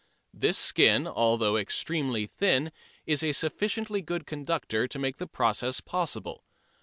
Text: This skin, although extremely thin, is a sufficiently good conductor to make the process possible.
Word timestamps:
This 0.33 0.57
skin, 0.57 1.05
although 1.05 1.57
extremely 1.57 2.25
thin, 2.25 2.71
is 3.05 3.21
a 3.21 3.33
sufficiently 3.33 4.01
good 4.01 4.25
conductor 4.25 4.87
to 4.87 4.97
make 4.97 5.17
the 5.17 5.27
process 5.27 5.79
possible. 5.79 6.43